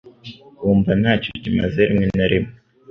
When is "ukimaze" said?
1.35-1.81